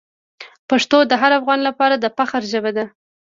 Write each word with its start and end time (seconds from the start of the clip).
پښتو 0.69 0.97
د 1.11 1.13
هر 1.21 1.31
افغان 1.39 1.59
لپاره 1.67 1.95
د 1.97 2.05
فخر 2.17 2.41
ژبه 2.51 2.71
ده. 2.77 2.85